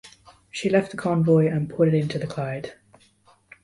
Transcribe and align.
She 0.49 0.67
left 0.67 0.89
the 0.89 0.97
convoy 0.97 1.45
and 1.45 1.69
put 1.69 1.93
in 1.93 2.07
to 2.07 2.17
the 2.17 2.25
Clyde. 2.25 2.73